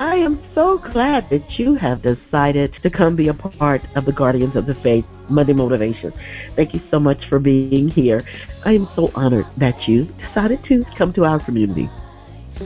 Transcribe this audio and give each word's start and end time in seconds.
I 0.00 0.16
am 0.16 0.42
so 0.54 0.78
glad 0.78 1.30
that 1.30 1.56
you 1.56 1.76
have 1.76 2.02
decided 2.02 2.74
to 2.82 2.90
come 2.90 3.14
be 3.14 3.28
a 3.28 3.34
part 3.34 3.80
of 3.94 4.04
the 4.04 4.12
Guardians 4.12 4.56
of 4.56 4.66
the 4.66 4.74
Faith 4.76 5.04
Monday 5.28 5.52
Motivation. 5.52 6.12
Thank 6.56 6.74
you 6.74 6.80
so 6.90 6.98
much 6.98 7.28
for 7.28 7.38
being 7.38 7.88
here. 7.88 8.24
I 8.64 8.72
am 8.72 8.88
so 8.96 9.12
honored 9.14 9.46
that 9.58 9.86
you 9.86 10.06
decided 10.06 10.64
to 10.64 10.84
come 10.96 11.12
to 11.12 11.24
our 11.24 11.38
community. 11.38 11.88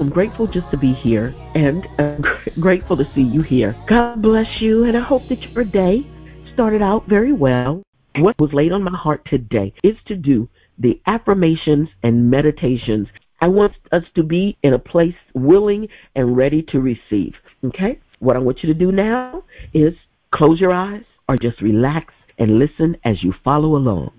I'm 0.00 0.08
grateful 0.08 0.46
just 0.46 0.70
to 0.70 0.78
be 0.78 0.94
here 0.94 1.34
and 1.54 1.86
I'm 1.98 2.24
grateful 2.60 2.96
to 2.96 3.04
see 3.14 3.22
you 3.22 3.42
here. 3.42 3.76
God 3.86 4.22
bless 4.22 4.62
you, 4.62 4.84
and 4.84 4.96
I 4.96 5.00
hope 5.00 5.28
that 5.28 5.42
your 5.54 5.64
day 5.64 6.06
started 6.54 6.80
out 6.80 7.06
very 7.08 7.32
well. 7.32 7.82
What 8.16 8.40
was 8.40 8.54
laid 8.54 8.72
on 8.72 8.82
my 8.82 8.96
heart 8.96 9.20
today 9.26 9.74
is 9.82 9.96
to 10.06 10.16
do 10.16 10.48
the 10.78 10.98
affirmations 11.06 11.88
and 12.02 12.30
meditations 12.30 13.08
I 13.40 13.48
want 13.48 13.72
us 13.92 14.02
to 14.16 14.22
be 14.22 14.56
in 14.62 14.74
a 14.74 14.78
place 14.78 15.14
willing 15.34 15.88
and 16.14 16.36
ready 16.36 16.62
to 16.70 16.80
receive. 16.80 17.34
Okay? 17.64 18.00
What 18.18 18.36
I 18.36 18.40
want 18.40 18.58
you 18.62 18.72
to 18.72 18.78
do 18.78 18.90
now 18.90 19.44
is 19.72 19.94
close 20.32 20.60
your 20.60 20.72
eyes 20.72 21.04
or 21.28 21.36
just 21.36 21.60
relax 21.60 22.12
and 22.38 22.58
listen 22.58 22.96
as 23.04 23.22
you 23.22 23.32
follow 23.44 23.76
along. 23.76 24.12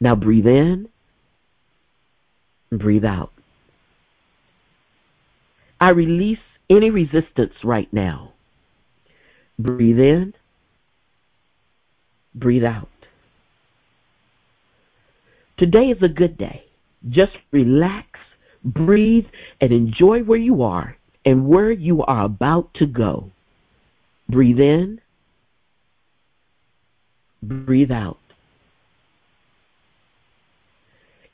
Now 0.00 0.14
breathe 0.14 0.46
in, 0.46 0.88
breathe 2.70 3.04
out. 3.04 3.32
I 5.80 5.90
release 5.90 6.38
any 6.70 6.90
resistance 6.90 7.52
right 7.64 7.92
now. 7.92 8.32
Breathe 9.58 9.98
in, 9.98 10.34
breathe 12.34 12.64
out. 12.64 12.88
Today 15.58 15.86
is 15.86 16.02
a 16.02 16.08
good 16.08 16.36
day. 16.36 16.64
Just 17.08 17.32
relax 17.50 18.06
breathe, 18.66 19.26
and 19.60 19.72
enjoy 19.72 20.20
where 20.20 20.38
you 20.38 20.62
are 20.62 20.96
and 21.24 21.48
where 21.48 21.72
you 21.72 22.02
are 22.04 22.24
about 22.24 22.72
to 22.74 22.86
go. 22.86 23.30
Breathe 24.28 24.60
in, 24.60 25.00
breathe 27.42 27.90
out. 27.90 28.18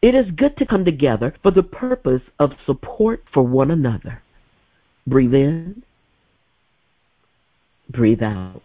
It 0.01 0.15
is 0.15 0.27
good 0.37 0.57
to 0.57 0.67
come 0.67 0.85
together 0.85 1.35
for 1.43 1.53
the 1.53 1.63
purpose 1.63 2.23
of 2.41 2.51
support 2.67 3.23
for 3.33 3.45
one 3.45 3.71
another. 3.71 4.23
Breathe 5.07 5.35
in, 5.35 5.85
breathe 7.91 8.23
out. 8.23 8.63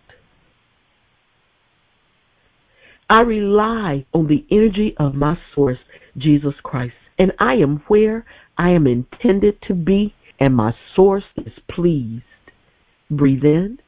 I 3.09 3.21
rely 3.21 4.05
on 4.13 4.27
the 4.27 4.45
energy 4.51 4.95
of 4.97 5.13
my 5.13 5.37
source, 5.53 5.77
Jesus 6.17 6.53
Christ, 6.63 6.95
and 7.19 7.31
I 7.39 7.53
am 7.55 7.83
where 7.87 8.25
I 8.57 8.71
am 8.71 8.87
intended 8.87 9.61
to 9.67 9.73
be, 9.73 10.15
and 10.39 10.55
my 10.55 10.73
source 10.95 11.23
is 11.37 11.53
pleased. 11.69 12.23
Breathe 13.09 13.43
in, 13.43 13.79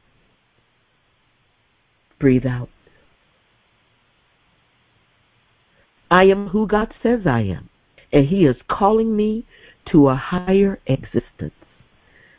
breathe 2.18 2.46
out. 2.46 2.68
I 6.10 6.24
am 6.24 6.48
who 6.48 6.66
God 6.66 6.92
says 7.02 7.20
I 7.26 7.40
am, 7.40 7.68
and 8.12 8.26
He 8.26 8.46
is 8.46 8.56
calling 8.68 9.16
me 9.16 9.46
to 9.92 10.08
a 10.08 10.16
higher 10.16 10.80
existence. 10.86 11.54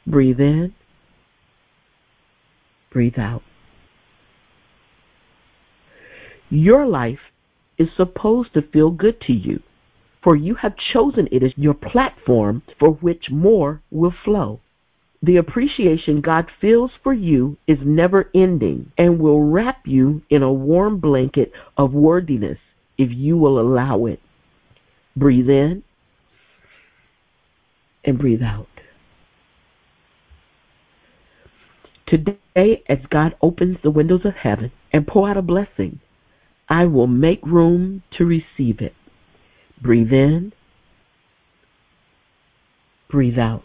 Breathe 0.08 0.40
in, 0.40 0.74
breathe 2.92 3.20
out. 3.20 3.44
Your 6.50 6.86
life 6.86 7.20
is 7.78 7.88
supposed 7.96 8.54
to 8.54 8.62
feel 8.62 8.90
good 8.90 9.22
to 9.22 9.34
you 9.34 9.62
for 10.24 10.36
you 10.36 10.56
have 10.56 10.76
chosen 10.78 11.28
it 11.32 11.44
as 11.44 11.52
your 11.56 11.74
platform 11.74 12.62
for 12.80 12.92
which 12.92 13.30
more 13.32 13.82
will 13.92 14.14
flow. 14.24 14.60
The 15.24 15.38
appreciation 15.38 16.22
God 16.22 16.48
feels 16.60 16.92
for 17.04 17.14
you 17.14 17.58
is 17.68 17.78
never 17.84 18.30
ending 18.34 18.92
and 18.98 19.20
will 19.20 19.42
wrap 19.44 19.88
you 19.88 20.22
in 20.30 20.42
a 20.42 20.52
warm 20.52 21.00
blanket 21.00 21.52
of 21.78 21.94
worthiness 21.94 22.58
if 22.98 23.12
you 23.12 23.38
will 23.38 23.60
allow 23.60 24.06
it. 24.06 24.20
Breathe 25.16 25.50
in 25.50 25.84
and 28.04 28.18
breathe 28.18 28.42
out. 28.42 28.68
Today, 32.08 32.84
as 32.90 33.00
God 33.10 33.36
opens 33.42 33.78
the 33.82 33.92
windows 33.92 34.26
of 34.26 34.34
heaven 34.34 34.72
and 34.92 35.08
pour 35.08 35.30
out 35.30 35.38
a 35.38 35.42
blessing, 35.42 36.00
I 36.68 36.86
will 36.86 37.08
make 37.08 37.46
room 37.46 38.04
to 38.18 38.26
receive 38.26 38.82
it. 38.82 38.94
Breathe 39.82 40.12
in, 40.14 40.54
breathe 43.10 43.40
out. 43.40 43.64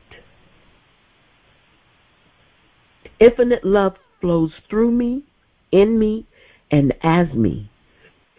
Infinite 3.20 3.64
love 3.64 3.96
flows 4.20 4.50
through 4.68 4.90
me, 4.90 5.24
in 5.72 5.98
me, 5.98 6.26
and 6.70 6.94
as 7.02 7.32
me. 7.34 7.70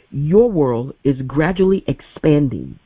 Your 0.10 0.50
world 0.50 0.94
is 1.04 1.18
gradually 1.28 1.84
expanding, 1.88 2.80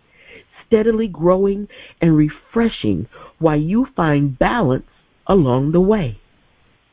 steadily 0.68 1.08
growing 1.08 1.68
and 2.02 2.18
refreshing 2.18 3.08
while 3.40 3.60
you 3.60 3.88
find 3.96 4.38
balance 4.38 4.88
along 5.28 5.72
the 5.72 5.82
way. 5.82 6.20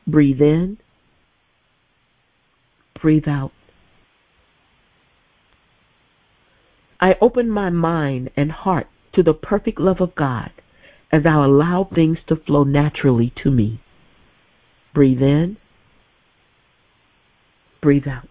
Breathe 0.07 0.41
in, 0.41 0.77
breathe 3.01 3.27
out. 3.27 3.51
I 6.99 7.15
open 7.21 7.49
my 7.49 7.69
mind 7.69 8.29
and 8.35 8.51
heart 8.51 8.87
to 9.13 9.23
the 9.23 9.33
perfect 9.33 9.79
love 9.79 10.01
of 10.01 10.15
God 10.15 10.51
as 11.11 11.25
I 11.25 11.43
allow 11.43 11.89
things 11.93 12.17
to 12.27 12.35
flow 12.35 12.63
naturally 12.63 13.33
to 13.43 13.49
me. 13.49 13.81
Breathe 14.93 15.21
in, 15.21 15.57
breathe 17.81 18.07
out. 18.07 18.27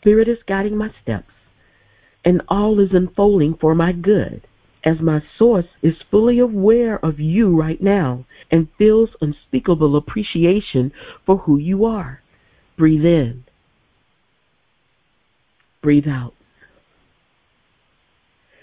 Spirit 0.00 0.28
is 0.28 0.38
guiding 0.48 0.76
my 0.76 0.90
steps, 1.02 1.32
and 2.24 2.42
all 2.48 2.80
is 2.80 2.90
unfolding 2.92 3.54
for 3.54 3.74
my 3.74 3.92
good 3.92 4.46
as 4.84 5.00
my 5.00 5.22
source 5.38 5.66
is 5.80 5.94
fully 6.10 6.40
aware 6.40 7.04
of 7.04 7.20
you 7.20 7.56
right 7.56 7.80
now 7.80 8.24
and 8.50 8.68
feels 8.78 9.10
unspeakable 9.20 9.96
appreciation 9.96 10.92
for 11.24 11.38
who 11.38 11.56
you 11.56 11.84
are. 11.84 12.20
Breathe 12.76 13.04
in. 13.04 13.44
Breathe 15.82 16.08
out. 16.08 16.34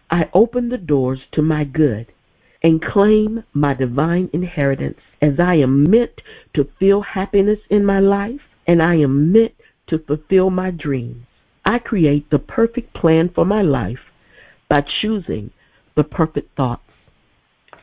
I 0.09 0.30
open 0.34 0.69
the 0.69 0.78
doors 0.78 1.19
to 1.34 1.41
my 1.41 1.66
good 1.66 2.07
and 2.63 2.81
claim 2.81 3.44
my 3.53 3.74
divine 3.74 4.30
inheritance 4.34 5.00
as 5.22 5.40
I 5.40 5.56
am 5.56 5.84
meant 5.84 6.22
to 6.56 6.69
feel 6.80 7.02
happiness 7.02 7.59
in 7.69 7.85
my 7.85 8.00
life 8.00 8.41
and 8.68 8.81
I 8.81 8.96
am 8.96 9.31
meant 9.31 9.53
to 9.88 10.00
fulfill 10.00 10.50
my 10.50 10.72
dreams. 10.72 11.25
I 11.66 11.80
create 11.80 12.30
the 12.30 12.40
perfect 12.40 12.94
plan 12.94 13.30
for 13.30 13.46
my 13.46 13.62
life 13.62 14.00
by 14.69 14.81
choosing 14.81 15.51
the 15.96 16.03
perfect 16.03 16.56
thoughts. 16.56 16.84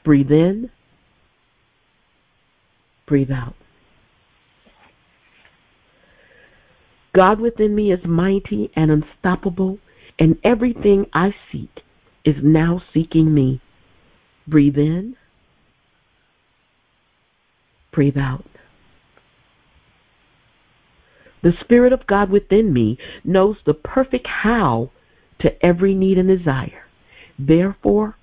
Breathe 0.02 0.32
in, 0.32 0.70
breathe 3.06 3.30
out. 3.30 3.54
God 7.16 7.40
within 7.40 7.74
me 7.74 7.92
is 7.92 8.04
mighty 8.04 8.70
and 8.76 8.90
unstoppable, 8.90 9.78
and 10.18 10.38
everything 10.44 11.06
I 11.14 11.34
seek 11.50 11.80
is 12.26 12.36
now 12.42 12.82
seeking 12.92 13.32
me. 13.32 13.62
Breathe 14.46 14.76
in, 14.76 15.16
breathe 17.90 18.18
out. 18.18 18.44
The 21.42 21.52
Spirit 21.60 21.94
of 21.94 22.06
God 22.06 22.28
within 22.28 22.72
me 22.74 22.98
knows 23.24 23.56
the 23.64 23.74
perfect 23.74 24.26
how 24.26 24.90
to 25.40 25.64
every 25.64 25.94
need 25.94 26.18
and 26.18 26.28
desire. 26.28 26.84
Therefore, 27.38 28.16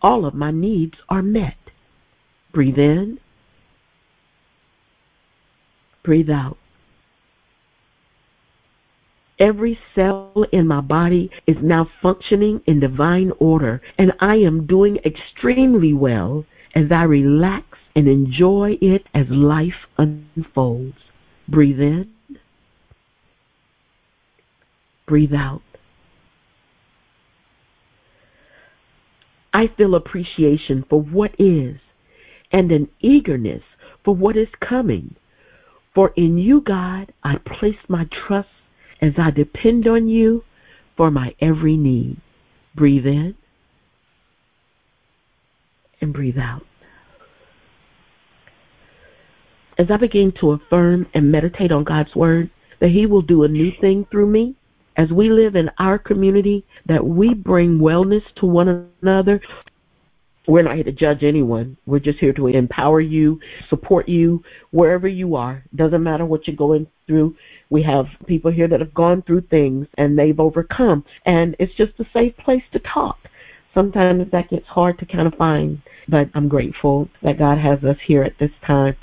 all 0.00 0.24
of 0.24 0.34
my 0.34 0.52
needs 0.52 0.94
are 1.08 1.22
met. 1.22 1.56
Breathe 2.52 2.78
in, 2.78 3.18
breathe 6.04 6.30
out. 6.30 6.58
Every 9.38 9.78
cell 9.94 10.46
in 10.50 10.66
my 10.66 10.80
body 10.80 11.30
is 11.46 11.56
now 11.60 11.90
functioning 12.00 12.62
in 12.66 12.80
divine 12.80 13.32
order, 13.38 13.82
and 13.98 14.12
I 14.18 14.36
am 14.36 14.66
doing 14.66 14.98
extremely 15.04 15.92
well 15.92 16.46
as 16.74 16.90
I 16.90 17.02
relax 17.02 17.78
and 17.94 18.08
enjoy 18.08 18.78
it 18.80 19.06
as 19.14 19.26
life 19.28 19.86
unfolds. 19.98 20.96
Breathe 21.48 21.80
in, 21.80 22.10
breathe 25.06 25.34
out. 25.34 25.62
I 29.52 29.68
feel 29.68 29.94
appreciation 29.94 30.84
for 30.88 31.00
what 31.00 31.34
is 31.38 31.76
and 32.52 32.72
an 32.72 32.88
eagerness 33.00 33.62
for 34.04 34.14
what 34.14 34.36
is 34.36 34.48
coming. 34.60 35.14
For 35.94 36.12
in 36.16 36.36
you, 36.36 36.60
God, 36.60 37.12
I 37.22 37.36
place 37.36 37.78
my 37.88 38.06
trust 38.10 38.48
as 39.00 39.12
I 39.18 39.30
depend 39.30 39.86
on 39.86 40.08
you 40.08 40.44
for 40.96 41.10
my 41.10 41.34
every 41.40 41.76
need. 41.76 42.20
Breathe 42.74 43.06
in 43.06 43.34
and 46.00 46.12
breathe 46.12 46.38
out. 46.38 46.62
as 49.78 49.86
I 49.90 49.96
begin 49.96 50.32
to 50.40 50.52
affirm 50.52 51.06
and 51.14 51.30
meditate 51.30 51.72
on 51.72 51.84
God's 51.84 52.14
word, 52.14 52.50
that 52.80 52.90
He 52.90 53.06
will 53.06 53.22
do 53.22 53.44
a 53.44 53.48
new 53.48 53.70
thing 53.80 54.06
through 54.10 54.26
me 54.26 54.54
as 54.96 55.10
we 55.10 55.30
live 55.30 55.56
in 55.56 55.70
our 55.78 55.98
community, 55.98 56.64
that 56.86 57.04
we 57.04 57.34
bring 57.34 57.78
wellness 57.78 58.22
to 58.36 58.46
one 58.46 58.90
another. 59.02 59.40
We're 60.46 60.62
not 60.62 60.76
here 60.76 60.84
to 60.84 60.92
judge 60.92 61.22
anyone. 61.22 61.76
We're 61.86 61.98
just 61.98 62.18
here 62.18 62.32
to 62.34 62.46
empower 62.46 63.00
you, 63.00 63.40
support 63.68 64.08
you 64.08 64.42
wherever 64.70 65.08
you 65.08 65.34
are. 65.34 65.64
Doesn't 65.74 66.02
matter 66.02 66.24
what 66.24 66.46
you're 66.46 66.56
going 66.56 66.86
through. 67.06 67.36
We 67.68 67.82
have 67.82 68.06
people 68.26 68.52
here 68.52 68.68
that 68.68 68.80
have 68.80 68.94
gone 68.94 69.22
through 69.22 69.42
things 69.42 69.88
and 69.98 70.16
they've 70.16 70.38
overcome. 70.38 71.04
And 71.24 71.56
it's 71.58 71.74
just 71.74 71.98
a 71.98 72.06
safe 72.12 72.36
place 72.36 72.62
to 72.72 72.78
talk. 72.78 73.18
Sometimes 73.74 74.30
that 74.30 74.48
gets 74.50 74.66
hard 74.66 74.98
to 75.00 75.06
kind 75.06 75.26
of 75.26 75.34
find, 75.34 75.82
but 76.08 76.30
I'm 76.34 76.48
grateful 76.48 77.08
that 77.22 77.38
God 77.38 77.58
has 77.58 77.82
us 77.84 77.98
here 78.06 78.22
at 78.22 78.38
this 78.38 78.52
time. 78.66 78.96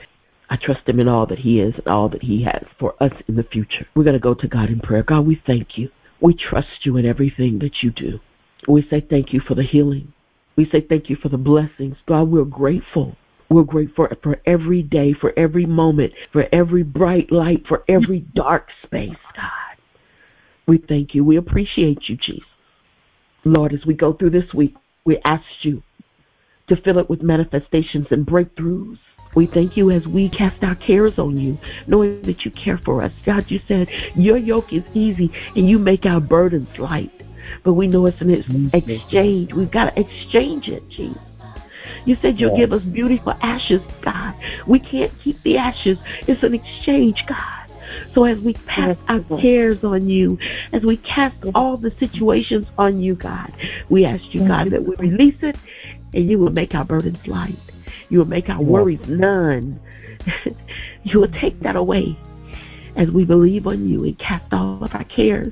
I 0.49 0.55
trust 0.55 0.87
Him 0.87 0.99
in 0.99 1.07
all 1.07 1.25
that 1.27 1.39
He 1.39 1.59
is 1.59 1.75
and 1.75 1.87
all 1.87 2.09
that 2.09 2.23
He 2.23 2.43
has 2.43 2.63
for 2.79 2.95
us 3.03 3.13
in 3.27 3.35
the 3.35 3.43
future. 3.43 3.85
We're 3.93 4.03
going 4.03 4.13
to 4.13 4.19
go 4.19 4.33
to 4.33 4.47
God 4.47 4.69
in 4.69 4.79
prayer. 4.79 5.03
God, 5.03 5.27
we 5.27 5.41
thank 5.45 5.77
you. 5.77 5.89
We 6.21 6.33
trust 6.33 6.85
you 6.85 6.97
in 6.97 7.05
everything 7.05 7.59
that 7.59 7.83
you 7.83 7.91
do. 7.91 8.19
We 8.67 8.87
say 8.89 9.01
thank 9.01 9.33
you 9.33 9.41
for 9.41 9.55
the 9.55 9.63
healing. 9.63 10.13
We 10.55 10.69
say 10.69 10.81
thank 10.81 11.09
you 11.09 11.15
for 11.15 11.29
the 11.29 11.37
blessings. 11.37 11.97
God, 12.07 12.29
we're 12.29 12.45
grateful. 12.45 13.15
We're 13.49 13.63
grateful 13.63 14.07
for 14.21 14.41
every 14.45 14.81
day, 14.83 15.13
for 15.13 15.33
every 15.37 15.65
moment, 15.65 16.13
for 16.31 16.47
every 16.51 16.83
bright 16.83 17.31
light, 17.31 17.67
for 17.67 17.83
every 17.87 18.19
dark 18.19 18.69
space, 18.83 19.09
God. 19.35 19.77
We 20.67 20.77
thank 20.77 21.13
you. 21.13 21.23
We 21.23 21.37
appreciate 21.37 22.09
you, 22.09 22.15
Jesus. 22.15 22.47
Lord, 23.45 23.73
as 23.73 23.85
we 23.85 23.93
go 23.93 24.13
through 24.13 24.31
this 24.31 24.53
week, 24.53 24.75
we 25.05 25.19
ask 25.25 25.43
you 25.61 25.83
to 26.67 26.77
fill 26.77 26.97
it 26.97 27.09
with 27.09 27.21
manifestations 27.21 28.07
and 28.11 28.25
breakthroughs. 28.25 28.97
We 29.35 29.47
thank 29.47 29.75
you 29.75 29.91
as 29.91 30.07
we 30.07 30.29
cast 30.29 30.63
our 30.63 30.75
cares 30.75 31.17
on 31.17 31.39
you, 31.39 31.59
knowing 31.87 32.25
that 32.25 32.45
you 32.45 32.51
care 32.51 32.79
for 32.85 33.01
us. 33.01 33.11
God, 33.25 33.49
you 33.49 33.59
said 33.67 33.89
your 34.15 34.37
yoke 34.37 34.71
is 34.71 34.83
easy 34.93 35.31
and 35.55 35.69
you 35.69 35.79
make 35.79 36.05
our 36.05 36.21
burdens 36.21 36.69
light. 36.77 37.22
But 37.63 37.73
we 37.73 37.87
know 37.87 38.05
it's 38.05 38.19
an 38.21 38.29
mm-hmm. 38.29 38.75
exchange. 38.75 39.53
We've 39.53 39.71
got 39.71 39.93
to 39.93 39.99
exchange 39.99 40.67
it, 40.67 40.87
Jesus. 40.89 41.21
You 42.05 42.15
said 42.21 42.39
you'll 42.39 42.57
give 42.57 42.73
us 42.73 42.81
beautiful 42.83 43.33
ashes, 43.41 43.81
God. 44.01 44.33
We 44.67 44.79
can't 44.79 45.11
keep 45.19 45.41
the 45.43 45.57
ashes. 45.57 45.97
It's 46.27 46.43
an 46.43 46.53
exchange, 46.53 47.25
God. 47.25 47.63
So 48.13 48.25
as 48.25 48.39
we 48.39 48.53
cast 48.53 48.99
our 49.07 49.21
cares 49.39 49.83
on 49.83 50.09
you, 50.09 50.37
as 50.71 50.83
we 50.83 50.97
cast 50.97 51.35
all 51.55 51.77
the 51.77 51.91
situations 51.91 52.67
on 52.77 52.99
you, 52.99 53.15
God, 53.15 53.53
we 53.89 54.05
ask 54.05 54.23
you, 54.33 54.39
God, 54.47 54.67
mm-hmm. 54.67 54.69
that 54.69 54.83
we 54.83 54.95
release 54.95 55.37
it 55.41 55.57
and 56.13 56.29
you 56.29 56.37
will 56.37 56.51
make 56.51 56.75
our 56.75 56.85
burdens 56.85 57.25
light. 57.27 57.55
You 58.09 58.19
will 58.19 58.27
make 58.27 58.49
our 58.49 58.61
worries 58.61 59.07
none. 59.07 59.79
you 61.03 61.19
will 61.19 61.31
take 61.31 61.59
that 61.61 61.75
away 61.75 62.15
as 62.95 63.09
we 63.09 63.25
believe 63.25 63.65
on 63.65 63.87
you 63.87 64.03
and 64.03 64.17
cast 64.19 64.53
all 64.53 64.83
of 64.83 64.93
our 64.93 65.03
cares 65.05 65.51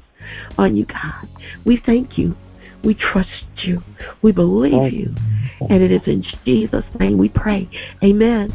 on 0.57 0.75
you, 0.75 0.85
God. 0.85 1.29
We 1.65 1.81
thank 1.85 2.17
you. 2.17 2.37
We 2.83 2.95
trust 2.95 3.29
you. 3.63 3.83
We 4.21 4.31
believe 4.31 4.93
you. 4.93 5.15
And 5.69 5.83
it 5.83 5.91
is 5.91 6.01
in 6.07 6.23
Jesus' 6.45 6.85
name 6.99 7.17
we 7.17 7.29
pray. 7.29 7.69
Amen. 8.03 8.53